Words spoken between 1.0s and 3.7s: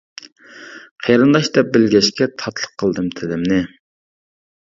قېرىنداش دەپ بىلگەچكە، تاتلىق قىلدىم تىلىمنى.